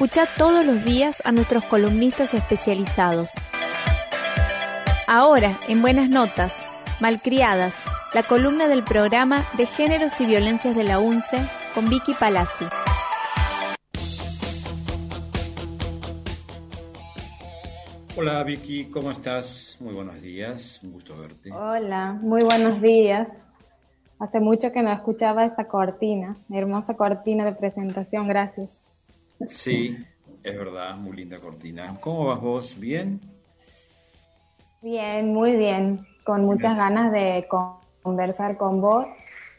[0.00, 3.30] Escucha todos los días a nuestros columnistas especializados.
[5.06, 6.54] Ahora, en Buenas Notas,
[7.02, 7.74] Malcriadas,
[8.14, 12.64] la columna del programa de Géneros y Violencias de la UNCE con Vicky Palazzi.
[18.16, 19.76] Hola Vicky, ¿cómo estás?
[19.80, 21.52] Muy buenos días, un gusto verte.
[21.52, 23.44] Hola, muy buenos días.
[24.18, 28.79] Hace mucho que no escuchaba esa cortina, hermosa cortina de presentación, gracias.
[29.46, 29.96] Sí,
[30.42, 31.96] es verdad, muy linda cortina.
[32.00, 32.78] ¿Cómo vas vos?
[32.78, 33.20] ¿Bien?
[34.82, 37.46] Bien, muy bien, con muchas ganas de
[38.02, 39.08] conversar con vos,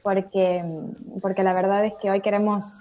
[0.01, 0.63] porque,
[1.21, 2.75] porque la verdad es que hoy queremos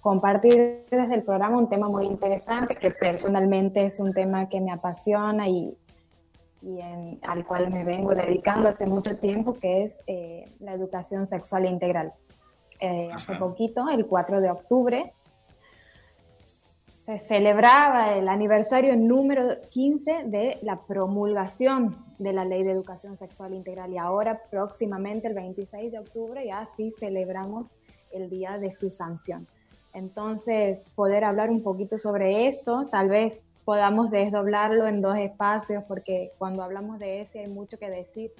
[0.00, 4.72] compartir desde el programa un tema muy interesante, que personalmente es un tema que me
[4.72, 5.76] apasiona y,
[6.62, 6.78] y
[7.22, 12.12] al cual me vengo dedicando hace mucho tiempo, que es eh, la educación sexual integral.
[12.80, 15.12] Eh, hace poquito, el 4 de octubre,
[17.04, 23.54] se celebraba el aniversario número 15 de la promulgación de la Ley de Educación Sexual
[23.54, 23.92] Integral.
[23.92, 27.72] Y ahora próximamente el 26 de octubre ya sí celebramos
[28.12, 29.48] el día de su sanción.
[29.94, 36.32] Entonces, poder hablar un poquito sobre esto, tal vez podamos desdoblarlo en dos espacios porque
[36.38, 38.30] cuando hablamos de ese hay mucho que decir,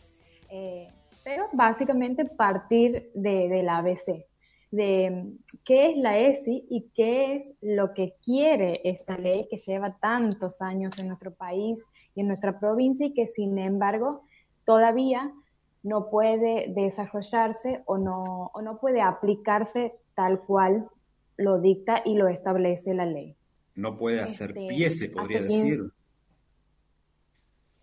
[0.51, 0.89] eh,
[1.25, 4.25] pero básicamente partir de, del ABC
[4.73, 5.35] de
[5.65, 10.63] qué es la ESI y qué es lo que quiere esta ley que lleva tantos
[10.63, 11.79] años en nuestro país
[12.15, 14.25] y en nuestra provincia y que sin embargo
[14.65, 15.31] todavía
[15.83, 20.89] no puede desarrollarse o no, o no puede aplicarse tal cual
[21.37, 23.37] lo dicta y lo establece la ley.
[23.75, 25.93] No puede hacer este, pie, se podría decir.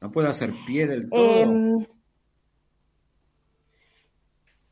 [0.01, 1.35] No puede hacer pie del todo.
[1.35, 1.85] Em,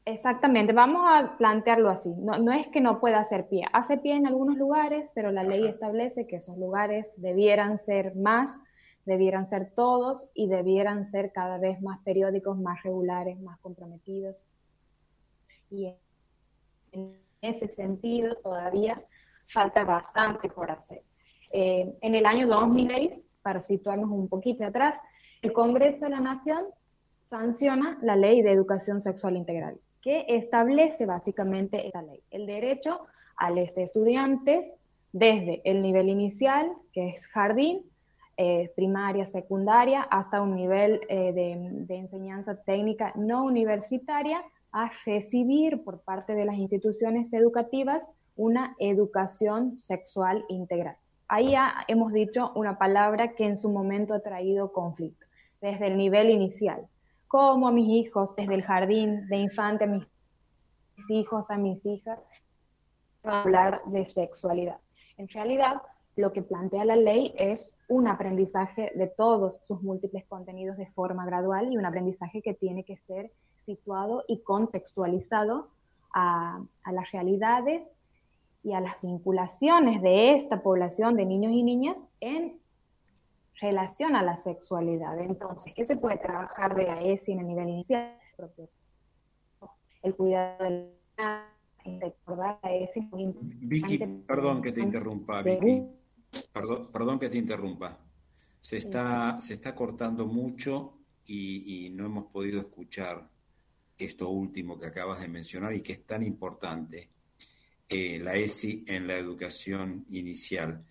[0.07, 2.09] Exactamente, vamos a plantearlo así.
[2.15, 3.65] No, no, es que no pueda hacer pie.
[3.73, 8.57] Hace pie en algunos lugares, pero la ley establece que esos lugares debieran ser más,
[9.03, 14.41] debieran ser todos y debieran ser cada vez más periódicos, más regulares, más comprometidos.
[15.69, 15.93] Y
[16.93, 19.03] en ese sentido todavía
[19.49, 21.03] falta bastante por hacer.
[21.51, 24.95] Eh, en el año 2006, para situarnos un poquito atrás,
[25.41, 26.63] el Congreso de la Nación
[27.29, 33.01] sanciona la Ley de Educación Sexual Integral que establece básicamente esta ley, el derecho
[33.35, 34.65] a los estudiantes
[35.11, 37.81] desde el nivel inicial, que es jardín,
[38.37, 44.41] eh, primaria, secundaria, hasta un nivel eh, de, enseñanza técnica no universitaria,
[44.71, 48.07] a recibir por parte de las instituciones educativas
[48.37, 50.95] una educación sexual integral.
[51.27, 55.27] Ahí ya hemos dicho una palabra que en su momento ha traído conflicto,
[55.59, 56.87] desde el nivel inicial
[57.27, 60.07] como a mis hijos desde el jardín de infante a mis
[61.09, 62.19] hijos, a mis hijas,
[63.23, 64.77] hablar de sexualidad.
[65.17, 65.81] En realidad,
[66.15, 71.25] lo que plantea la ley es un aprendizaje de todos sus múltiples contenidos de forma
[71.25, 73.31] gradual y un aprendizaje que tiene que ser
[73.65, 75.67] situado y contextualizado
[76.13, 77.83] a, a las realidades
[78.63, 82.59] y a las vinculaciones de esta población de niños y niñas en
[83.59, 85.19] relación a la sexualidad.
[85.19, 88.17] Entonces, ¿qué se puede trabajar de AESI en el nivel inicial?
[90.03, 90.97] El cuidado del
[91.95, 93.09] recordar a ESI.
[93.11, 93.97] Vicky,
[94.27, 95.87] perdón que te interrumpa, Vicky.
[96.51, 97.97] Perdón, perdón que te interrumpa.
[98.59, 103.29] Se está, se está cortando mucho y, no hemos podido escuchar
[103.97, 107.09] esto último que acabas de mencionar y que es tan importante,
[107.89, 110.85] eh, la ESI en la educación inicial.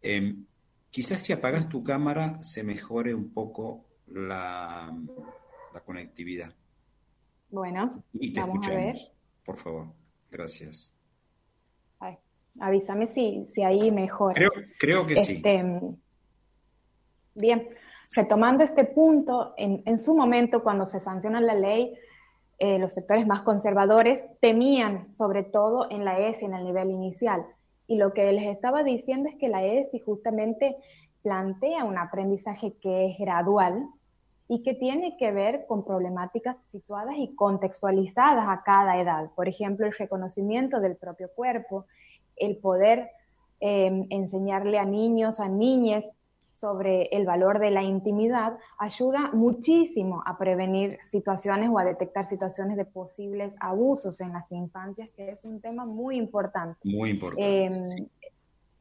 [0.00, 0.46] Em,
[0.90, 4.96] Quizás si apagas tu cámara se mejore un poco la,
[5.74, 6.54] la conectividad.
[7.50, 8.96] Bueno, y te vamos a ver.
[9.44, 9.88] Por favor,
[10.30, 10.94] gracias.
[12.60, 14.34] avísame si, si ahí mejora.
[14.34, 15.36] Creo, creo que sí.
[15.36, 15.64] Este,
[17.34, 17.68] bien,
[18.12, 21.94] retomando este punto, en, en, su momento cuando se sanciona la ley,
[22.58, 27.46] eh, los sectores más conservadores temían sobre todo en la ESI, en el nivel inicial,
[27.88, 30.76] y lo que les estaba diciendo es que la ESI justamente
[31.22, 33.88] plantea un aprendizaje que es gradual
[34.46, 39.30] y que tiene que ver con problemáticas situadas y contextualizadas a cada edad.
[39.34, 41.86] Por ejemplo, el reconocimiento del propio cuerpo,
[42.36, 43.10] el poder
[43.60, 46.08] eh, enseñarle a niños, a niñas
[46.58, 52.76] sobre el valor de la intimidad ayuda muchísimo a prevenir situaciones o a detectar situaciones
[52.76, 56.78] de posibles abusos en las infancias, que es un tema muy importante.
[56.84, 57.64] Muy importante.
[57.64, 58.08] Em,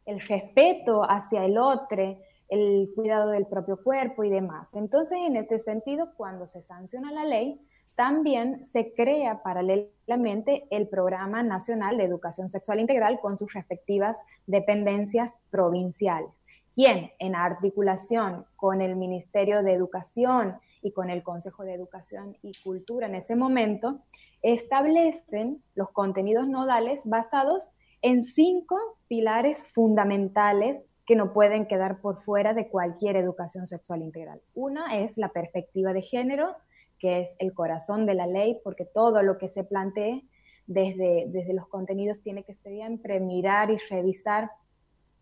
[0.05, 2.17] el respeto hacia el otro,
[2.49, 4.69] el cuidado del propio cuerpo y demás.
[4.73, 7.59] Entonces, en este sentido, cuando se sanciona la ley,
[7.97, 14.15] también se crea paralelamente el Programa Nacional de Educación Sexual Integral con sus respectivas
[14.45, 16.29] dependencias provinciales,
[16.77, 22.51] quien en articulación con el Ministerio de Educación y con el Consejo de Educación y
[22.63, 24.01] Cultura en ese momento,
[24.43, 27.67] establecen los contenidos nodales basados
[28.03, 28.77] en cinco
[29.07, 34.39] pilares fundamentales que no pueden quedar por fuera de cualquier educación sexual integral.
[34.53, 36.57] Una es la perspectiva de género,
[36.99, 40.25] que es el corazón de la ley, porque todo lo que se plantee
[40.67, 44.51] desde, desde los contenidos tiene que siempre mirar y revisar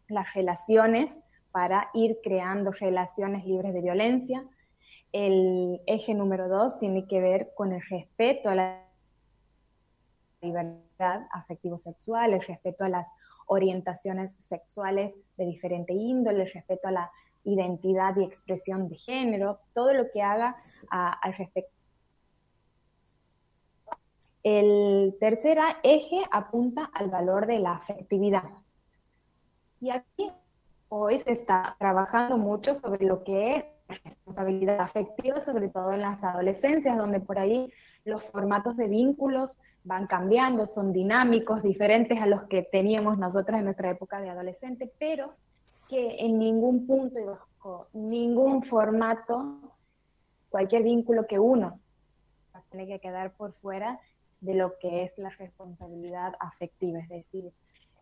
[0.10, 1.16] las relaciones
[1.56, 4.46] para ir creando relaciones libres de violencia.
[5.14, 8.86] El eje número dos tiene que ver con el respeto a la
[10.42, 13.08] libertad afectivo-sexual, el respeto a las
[13.48, 17.12] orientaciones sexuales de diferente índole, el respeto a la
[17.46, 20.58] identidad y expresión de género, todo lo que haga
[20.90, 21.72] al respecto.
[24.44, 28.44] El tercer eje apunta al valor de la afectividad.
[29.80, 30.34] Y aquí
[30.90, 33.66] hoy se está trabajando mucho sobre lo que es
[34.04, 37.72] responsabilidad afectiva, sobre todo en las adolescencias, donde por ahí
[38.04, 39.52] los formatos de vínculos
[39.84, 44.92] van cambiando, son dinámicos, diferentes a los que teníamos nosotras en nuestra época de adolescente,
[45.00, 45.34] pero
[45.88, 47.20] que en ningún punto
[47.94, 49.60] ningún formato,
[50.50, 51.80] cualquier vínculo que uno
[52.70, 54.00] tiene que quedar por fuera
[54.42, 57.52] de lo que es la responsabilidad afectiva, es decir,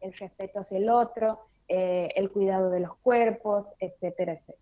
[0.01, 4.59] el respeto hacia el otro, eh, el cuidado de los cuerpos, etcétera, etcétera.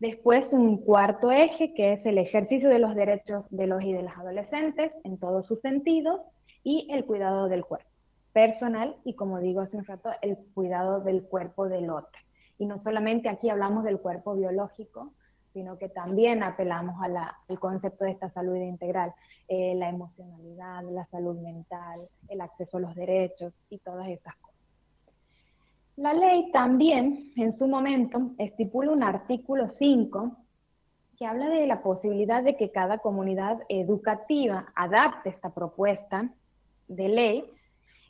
[0.00, 4.02] Después un cuarto eje que es el ejercicio de los derechos de los y de
[4.02, 6.20] las adolescentes en todos sus sentidos
[6.64, 7.92] y el cuidado del cuerpo
[8.32, 12.20] personal y como digo hace un rato, el cuidado del cuerpo del otro.
[12.58, 15.12] Y no solamente aquí hablamos del cuerpo biológico,
[15.52, 19.12] sino que también apelamos al concepto de esta salud integral,
[19.48, 24.51] eh, la emocionalidad, la salud mental, el acceso a los derechos y todas estas cosas.
[25.96, 30.36] La ley también, en su momento, estipula un artículo 5
[31.18, 36.30] que habla de la posibilidad de que cada comunidad educativa adapte esta propuesta
[36.88, 37.44] de ley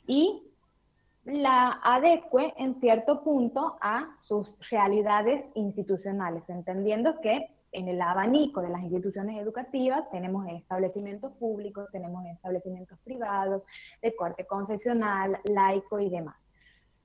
[0.07, 0.43] y
[1.25, 8.69] la adecue en cierto punto a sus realidades institucionales, entendiendo que en el abanico de
[8.69, 13.63] las instituciones educativas tenemos establecimientos públicos, tenemos establecimientos privados,
[14.01, 16.42] de corte confesional, laico y demás.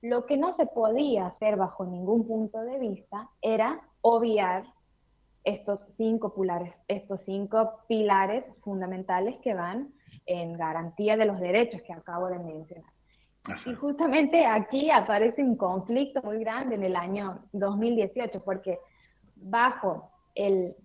[0.01, 4.63] Lo que no se podía hacer bajo ningún punto de vista era obviar
[5.43, 9.93] estos cinco pilares, estos cinco pilares fundamentales que van
[10.25, 12.91] en garantía de los derechos que acabo de mencionar.
[13.65, 18.79] Y justamente aquí aparece un conflicto muy grande en el año 2018, porque
[19.35, 20.75] bajo el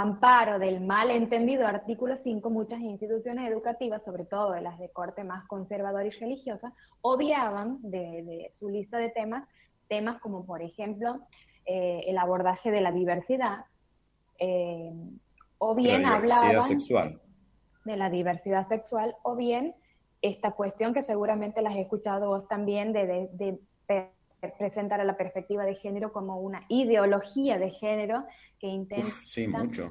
[0.00, 5.46] amparo del malentendido artículo 5, muchas instituciones educativas, sobre todo de las de corte más
[5.46, 9.48] conservadora y religiosa, obviaban de, su lista de temas
[9.88, 11.20] temas como, por ejemplo,
[11.64, 13.64] eh, el abordaje de la diversidad,
[14.38, 14.92] eh,
[15.56, 17.20] o bien hablaban sexual.
[17.84, 19.74] de la diversidad sexual, o bien
[20.20, 23.58] esta cuestión que seguramente las he escuchado vos también de, de
[24.40, 28.24] presentar a la perspectiva de género como una ideología de género
[28.58, 29.12] que intenta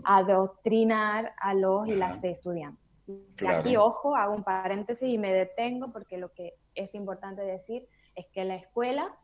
[0.04, 2.92] adoctrinar a los y las estudiantes.
[3.08, 7.88] Y aquí, ojo, hago un paréntesis y me detengo porque lo que es importante decir
[8.16, 9.16] es que la escuela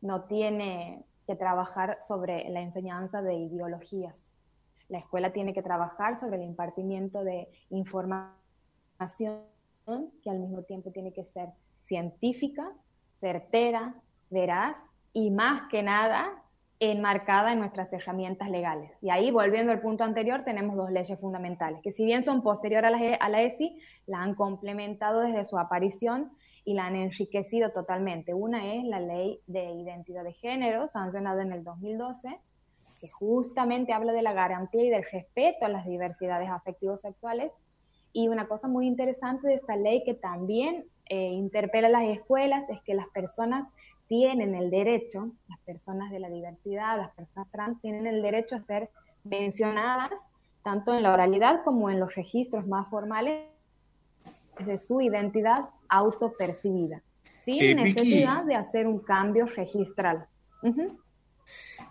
[0.00, 4.30] no tiene que trabajar sobre la enseñanza de ideologías.
[4.88, 8.32] La escuela tiene que trabajar sobre el impartimiento de información
[10.22, 11.50] que al mismo tiempo tiene que ser
[11.82, 12.72] científica,
[13.12, 13.94] certera,
[14.32, 14.78] veraz
[15.12, 16.42] y más que nada
[16.80, 18.90] enmarcada en nuestras herramientas legales.
[19.00, 22.92] Y ahí, volviendo al punto anterior, tenemos dos leyes fundamentales, que si bien son posteriores
[22.92, 26.32] a la, a la ESI, la han complementado desde su aparición
[26.64, 28.34] y la han enriquecido totalmente.
[28.34, 32.40] Una es la ley de identidad de género, sancionada en el 2012,
[33.00, 37.52] que justamente habla de la garantía y del respeto a las diversidades afectivos sexuales.
[38.12, 42.68] Y una cosa muy interesante de esta ley que también eh, interpela a las escuelas
[42.68, 43.68] es que las personas
[44.12, 48.62] tienen el derecho, las personas de la diversidad, las personas trans, tienen el derecho a
[48.62, 48.90] ser
[49.24, 50.10] mencionadas
[50.62, 53.48] tanto en la oralidad como en los registros más formales
[54.66, 57.02] de su identidad autopercibida,
[57.42, 60.26] sin eh, necesidad de hacer un cambio registral.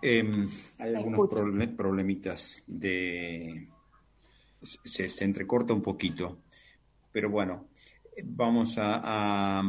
[0.00, 0.48] Em,
[0.78, 1.28] hay algunos
[1.76, 3.66] problemitas de...
[4.62, 6.38] Se, se, entrecorta un poquito,
[7.10, 7.66] pero bueno,
[8.22, 9.60] vamos a,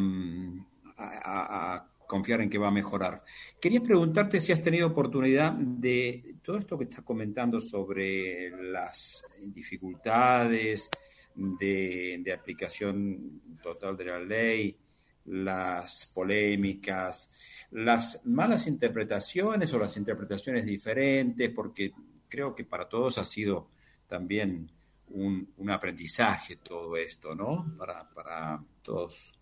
[0.96, 3.24] a confiar en que va a mejorar.
[3.60, 10.92] Quería preguntarte si has tenido oportunidad de todo esto que estás comentando sobre las dificultades
[11.34, 14.78] de, aplicación total de la ley,
[15.26, 17.32] las polémicas,
[17.72, 21.94] las malas interpretaciones o las interpretaciones diferentes, porque
[22.30, 23.70] creo que para todos ha sido
[24.08, 24.70] también
[25.08, 27.76] un, aprendizaje todo esto, ¿no?
[27.76, 29.34] Para, para todos.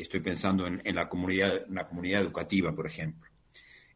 [0.00, 3.30] Estoy pensando en, la comunidad, en la comunidad educativa, por ejemplo.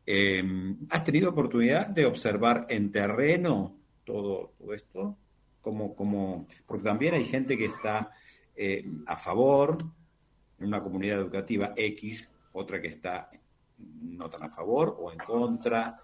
[0.04, 5.16] Em, ¿Has tenido oportunidad de observar en terreno todo, esto?
[5.60, 8.12] Como, como, porque también hay gente que está
[8.54, 9.78] eh, a favor
[10.58, 13.30] en una comunidad educativa X, otra que está
[13.78, 16.00] no tan a favor o en contra.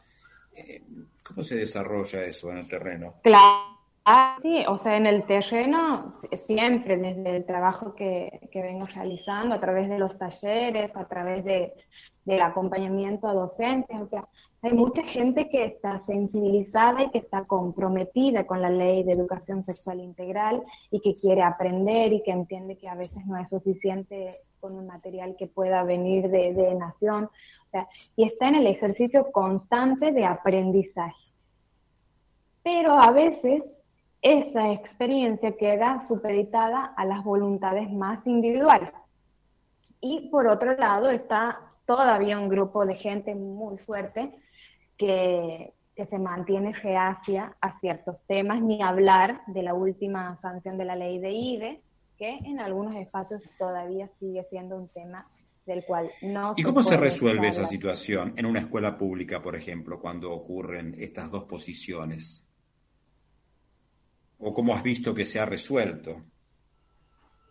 [0.54, 0.82] Eh,
[1.22, 3.14] ¿Cómo se desarrolla eso en el terreno?
[3.22, 3.81] Claro.
[4.04, 9.54] Ah, sí, o sea, en el terreno siempre, desde el trabajo que, que vengo realizando,
[9.54, 11.73] a través de los talleres, a través de,
[12.25, 14.28] del acompañamiento a docentes, o sea,
[14.61, 19.64] hay mucha gente que está sensibilizada y que está comprometida con la ley de educación
[19.64, 24.37] sexual integral y que quiere aprender y que entiende que a veces no es suficiente
[24.59, 28.66] con un material que pueda venir de, de nación, o sea, y está en el
[28.66, 31.23] ejercicio constante de aprendizaje.
[32.64, 33.62] Pero a veces
[34.22, 38.90] esa experiencia queda supeditada a las voluntades más individuales.
[40.00, 44.32] Y por otro lado está todavía un grupo de gente muy fuerte
[44.96, 45.74] que,
[46.08, 51.20] se mantiene reacia a ciertos temas, ni hablar de la última sanción de la ley
[51.20, 51.82] de IDE,
[52.18, 55.28] que en algunos espacios todavía sigue siendo un tema
[55.64, 56.54] del cual no...
[56.56, 61.30] ¿Y cómo se resuelve esa situación en una escuela pública, por ejemplo, cuando ocurren estas
[61.30, 62.48] dos posiciones?
[64.42, 66.22] O cómo has visto que se ha resuelto?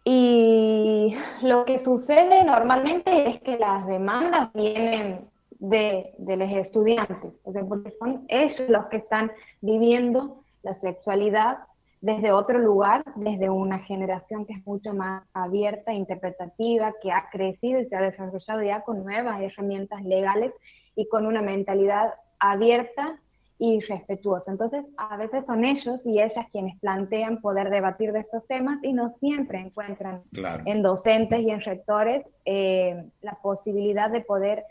[0.03, 5.29] Y lo que sucede normalmente es que las demandas vienen
[5.59, 9.31] de, los estudiantes, o sea, porque son ellos los que están
[9.61, 11.59] viviendo la sexualidad
[12.01, 17.79] desde otro lugar, desde una generación que es mucho más abierta, interpretativa, que ha crecido
[17.79, 20.51] y se ha desarrollado ya con nuevas herramientas legales
[20.95, 23.19] y con una mentalidad abierta
[23.61, 24.45] y respetuoso.
[24.47, 28.91] Entonces, a veces son ellos y ellas quienes plantean poder debatir de estos temas y
[28.91, 30.23] no siempre encuentran
[30.65, 34.63] en docentes y en rectores eh, la posibilidad de poder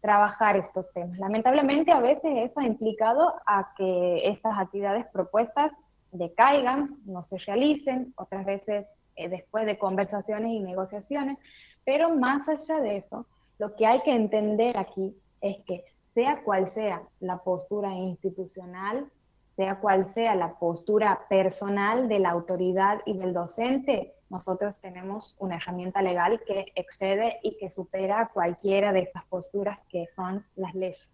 [0.00, 1.18] trabajar estos temas.
[1.18, 5.72] Lamentablemente, a veces eso ha implicado a que estas actividades propuestas
[6.12, 8.86] decaigan, no se realicen, otras veces
[9.16, 11.36] eh, después de conversaciones y negociaciones,
[11.84, 13.26] pero más allá de eso,
[13.58, 15.82] lo que hay que entender aquí es que
[16.16, 19.06] sea cual sea la postura institucional,
[19.54, 25.56] sea cual sea la postura personal de la autoridad y del docente, nosotros tenemos una
[25.56, 31.06] herramienta legal que excede y que supera cualquiera de estas posturas que son las leyes.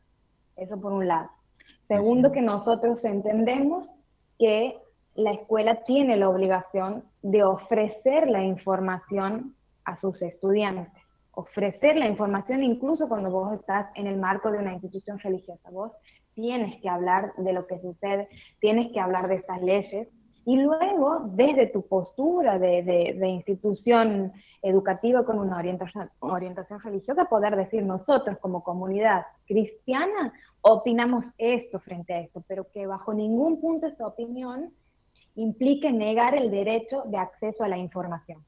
[0.56, 1.30] Eso por un lado.
[1.88, 3.88] Segundo, que nosotros entendemos
[4.38, 4.78] que
[5.16, 11.02] la escuela tiene la obligación de ofrecer la información a sus estudiantes
[11.32, 15.70] ofrecer la información incluso cuando vos estás en el marco de una institución religiosa.
[15.70, 15.92] Vos
[16.34, 18.28] tienes que hablar de lo que sucede,
[18.60, 20.08] tienes que hablar de estas leyes
[20.44, 27.82] y luego desde tu postura de, institución educativa con una orientación, orientación religiosa poder decir
[27.84, 34.06] nosotros como comunidad cristiana opinamos esto frente a esto, pero que bajo ningún punto esa
[34.06, 34.72] opinión
[35.34, 38.44] implique negar el derecho de acceso a la información.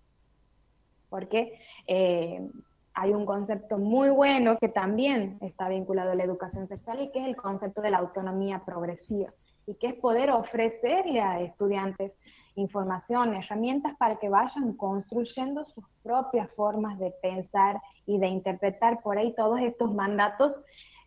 [1.09, 2.49] Porque eh,
[2.95, 7.21] hay un concepto muy bueno que también está vinculado a la educación sexual y que
[7.21, 9.33] es el concepto de la autonomía progresiva
[9.67, 12.13] y que es poder ofrecerle a estudiantes
[12.57, 19.19] información, herramientas para que vayan construyendo sus propias formas de pensar y de interpretar por
[19.19, 20.53] ahí todos estos mandatos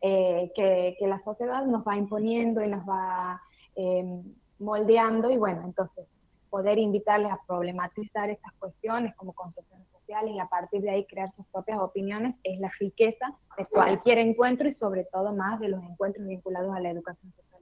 [0.01, 3.41] eh, que, la sociedad nos va imponiendo y nos va
[3.75, 4.21] eh,
[4.59, 5.31] moldeando.
[5.31, 6.05] Y bueno, entonces
[6.49, 11.45] poder invitarles a problematizar estas cuestiones como concepciones y a partir de ahí crear sus
[11.47, 16.25] propias opiniones es la riqueza de cualquier encuentro y sobre todo más de los encuentros
[16.25, 17.61] vinculados a la educación sexual.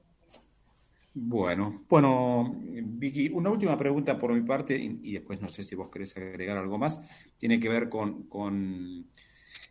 [1.17, 5.89] Bueno, bueno, Vicky, una última pregunta por mi parte y, después no sé si vos
[5.89, 7.01] querés agregar algo más.
[7.37, 9.07] Tiene que ver con, con,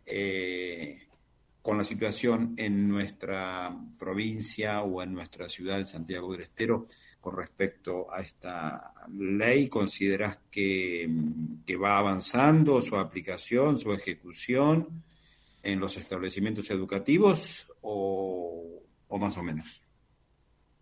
[0.05, 1.07] eh,
[1.61, 6.87] con la situación en nuestra provincia o en nuestra ciudad, de Santiago del Estero,
[7.25, 9.67] con respecto a esta ley?
[9.67, 11.09] ¿Consideras que,
[11.83, 15.03] va avanzando su aplicación, su ejecución
[15.63, 18.83] en los establecimientos educativos o,
[19.19, 19.81] más o menos?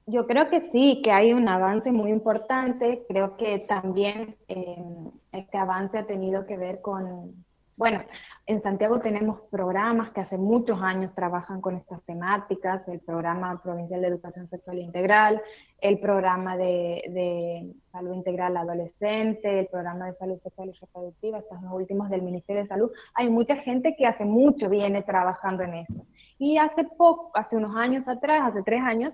[0.05, 3.05] Yo creo que sí, que hay un avance muy importante.
[3.07, 4.83] Creo que también eh,
[5.31, 8.03] este avance ha tenido que ver con, Bueno,
[8.45, 14.01] en Santiago tenemos programas que hace muchos años trabajan con estas temáticas, el programa provincial
[14.01, 15.41] de educación sexual integral,
[15.81, 21.73] el programa de, salud integral adolescente, el programa de salud sexual y reproductiva, estos los
[21.73, 22.91] últimos del Ministerio de Salud.
[23.15, 26.05] Hay mucha gente que hace mucho viene trabajando en esto.
[26.37, 29.13] Y hace poco, hace unos años atrás, hace tres años,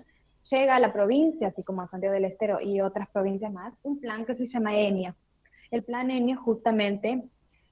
[0.50, 4.00] llega a la provincia, así como a Santiago del Estero y otras provincias más, un
[4.00, 5.14] plan que se llama ENIA.
[5.70, 7.22] El plan ENIA justamente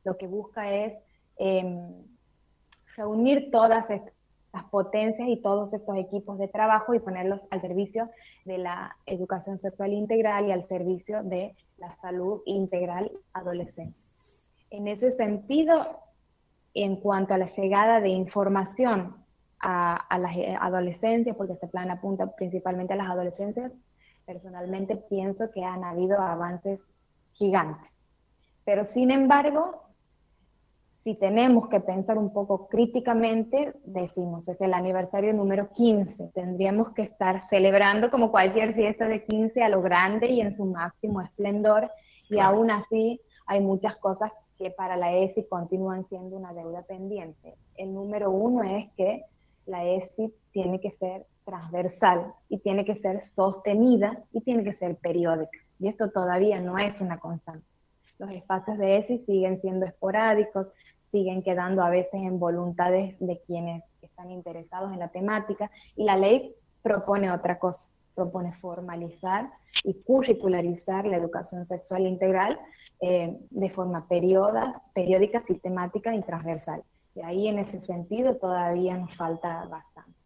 [0.08, 0.94] lo que busca es
[1.36, 1.92] em,
[2.96, 8.08] reunir todas estas potencias y todos estos equipos de trabajo y ponerlos al servicio
[8.46, 13.98] de la educación sexual integral y al servicio de la salud integral adolescente.
[14.70, 16.00] En ese sentido,
[16.72, 19.14] en cuanto a la llegada de información
[19.60, 23.72] a, a las adolescencias, porque este plan apunta principalmente a las adolescencias,
[24.24, 26.80] personalmente pienso que han habido avances
[27.32, 27.90] gigantes.
[28.64, 29.87] Pero sin embargo,
[31.08, 37.00] si tenemos que pensar un poco críticamente, decimos, es el aniversario número 15, tendríamos que
[37.00, 41.90] estar celebrando como cualquier fiesta de 15 a lo grande y en su máximo esplendor,
[42.28, 47.54] y aún así hay muchas cosas que para la ESI continúan siendo una deuda pendiente.
[47.76, 49.22] El número uno es que
[49.64, 54.96] la ESI tiene que ser transversal y tiene que ser sostenida y tiene que ser
[54.96, 55.58] periódica.
[55.78, 57.64] Y esto todavía no es una constante.
[58.18, 60.66] Los espacios de ESI siguen siendo esporádicos,
[61.10, 66.16] siguen quedando a veces en voluntades de quienes están interesados en la temática y la
[66.16, 69.50] ley propone otra cosa, propone formalizar
[69.84, 72.58] y curricularizar la educación sexual integral
[73.00, 76.82] eh, de forma periódica, sistemática y transversal.
[77.14, 80.17] Y ahí en ese sentido todavía nos falta bastante